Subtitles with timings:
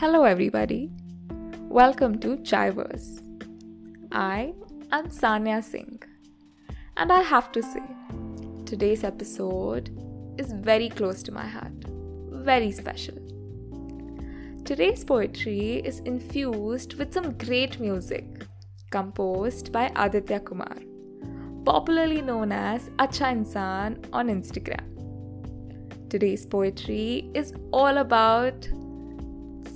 [0.00, 0.90] Hello, everybody.
[1.70, 3.22] Welcome to Chaiverse.
[4.12, 4.52] I
[4.92, 6.02] am Sanya Singh,
[6.98, 7.80] and I have to say,
[8.66, 9.88] today's episode
[10.36, 11.86] is very close to my heart,
[12.50, 13.16] very special.
[14.66, 18.44] Today's poetry is infused with some great music
[18.90, 20.76] composed by Aditya Kumar,
[21.64, 26.10] popularly known as Acha Insan on Instagram.
[26.10, 28.68] Today's poetry is all about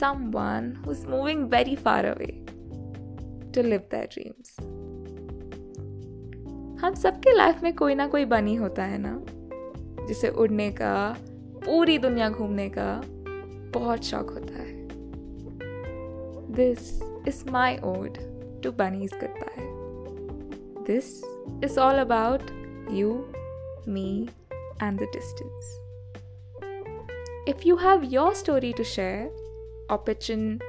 [0.00, 2.44] someone who's moving very far away
[3.52, 4.60] to live their dreams.
[6.82, 9.24] हम सबके life में कोई ना कोई बनी होता है ना,
[10.06, 11.16] जिसे उड़ने का,
[11.64, 13.02] पूरी दुनिया घूमने का
[13.78, 14.88] बहुत शौक होता है।
[16.54, 18.18] This is my ode
[18.62, 19.68] to बनी करता है
[20.84, 21.24] this
[21.64, 22.42] is all about
[22.90, 23.12] you
[23.88, 24.28] me
[24.82, 25.76] and the distance
[27.48, 29.49] if you have your story to share
[30.30, 30.60] in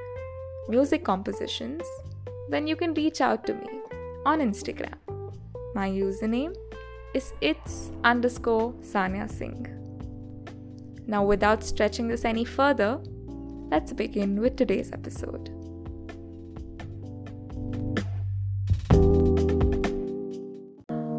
[0.68, 1.82] music compositions,
[2.48, 3.66] then you can reach out to me
[4.26, 4.98] on Instagram.
[5.74, 6.56] My username
[7.14, 9.66] is it's underscore Sanya Singh.
[11.06, 13.00] Now, without stretching this any further,
[13.70, 15.50] let's begin with today's episode.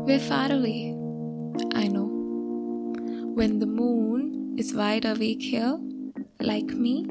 [0.05, 0.93] We're far away,
[1.73, 2.09] I know.
[3.33, 5.79] When the moon is wide awake here,
[6.39, 7.05] like me,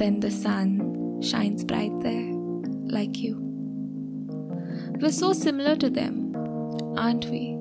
[0.00, 2.32] then the sun shines bright there,
[2.96, 3.36] like you.
[4.98, 6.34] We're so similar to them,
[6.96, 7.54] aren't we?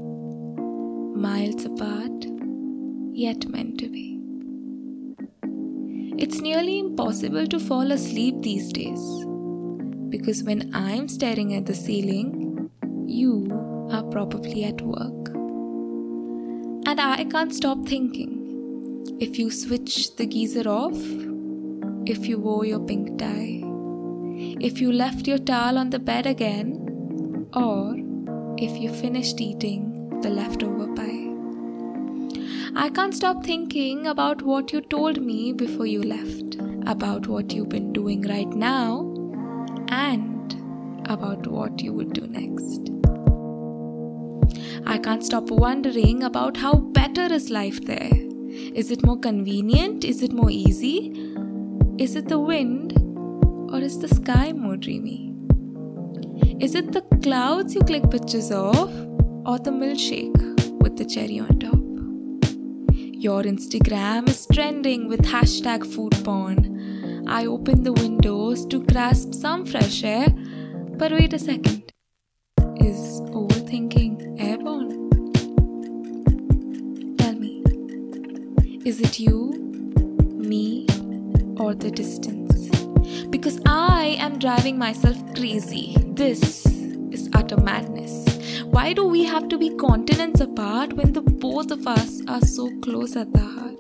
[1.22, 2.26] Miles apart,
[3.12, 4.22] yet meant to be.
[6.18, 9.04] It's nearly impossible to fall asleep these days
[10.08, 12.72] because when I'm staring at the ceiling,
[13.06, 15.28] you are probably at work.
[16.88, 20.98] And I can't stop thinking if you switch the geyser off,
[22.10, 23.62] if you wore your pink tie,
[24.68, 27.96] if you left your towel on the bed again, or
[28.58, 31.28] if you finished eating the leftover pie.
[32.76, 36.56] I can't stop thinking about what you told me before you left,
[36.88, 39.02] about what you've been doing right now,
[39.90, 40.54] and
[41.08, 42.90] about what you would do next.
[44.88, 48.30] I can't stop wondering about how better is life there
[48.74, 50.04] is it more convenient?
[50.04, 51.14] Is it more easy?
[52.00, 52.94] Is it the wind?
[53.74, 55.36] Or is the sky more dreamy?
[56.62, 58.90] Is it the clouds you click pictures of?
[59.46, 61.78] Or the milkshake with the cherry on top?
[62.96, 67.26] Your Instagram is trending with hashtag food porn.
[67.28, 70.30] I open the windows to grasp some fresh air,
[70.98, 71.92] but wait a second.
[72.78, 75.10] Is overthinking airborne?
[77.18, 77.62] Tell me,
[78.86, 79.59] is it you,
[81.70, 82.70] or the distance?
[83.30, 85.96] Because I am driving myself crazy.
[86.22, 86.66] This
[87.18, 88.16] is utter madness.
[88.64, 92.72] Why do we have to be continents apart when the both of us are so
[92.82, 93.80] close at the heart?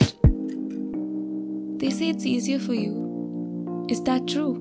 [1.79, 3.88] They say it's easier for you.
[3.89, 4.56] Is that true?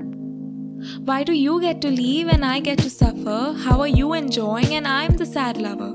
[1.04, 3.54] Why do you get to leave and I get to suffer?
[3.64, 5.94] How are you enjoying and I'm the sad lover?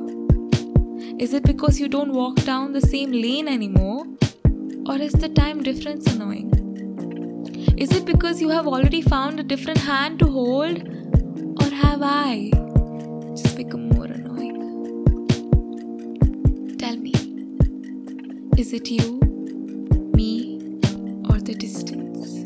[1.20, 4.06] Is it because you don't walk down the same lane anymore?
[4.86, 6.63] Or is the time difference annoying?
[7.76, 10.88] Is it because you have already found a different hand to hold?
[11.60, 12.52] Or have I
[13.36, 14.60] just become more annoying?
[16.78, 17.14] Tell me,
[18.58, 19.20] is it you,
[20.14, 20.60] me,
[21.30, 22.44] or the distance?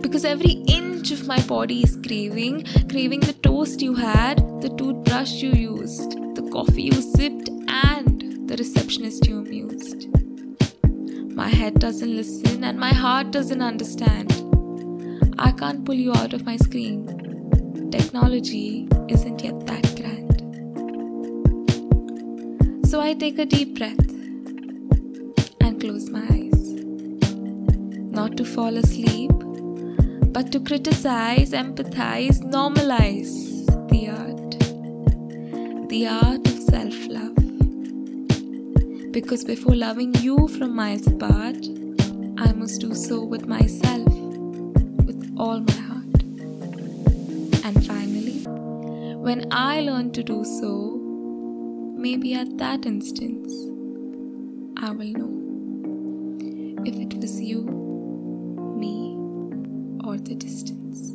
[0.00, 5.34] Because every inch of my body is craving, craving the toast you had, the toothbrush
[5.34, 10.08] you used, the coffee you sipped, and the receptionist you amused.
[11.32, 14.47] My head doesn't listen and my heart doesn't understand.
[15.40, 17.06] I can't pull you out of my screen.
[17.90, 20.40] Technology isn't yet that grand.
[22.88, 24.10] So I take a deep breath
[25.60, 26.72] and close my eyes.
[28.18, 29.30] Not to fall asleep,
[30.32, 34.58] but to criticize, empathize, normalize the art.
[35.88, 37.36] The art of self love.
[39.12, 41.68] Because before loving you from miles apart,
[42.38, 44.08] I must do so with myself,
[45.38, 46.22] all my heart.
[47.64, 48.42] And finally,
[49.16, 51.00] when I learn to do so,
[51.96, 53.52] maybe at that instance,
[54.82, 57.62] I will know if it was you,
[58.76, 59.16] me,
[60.04, 61.12] or the distance.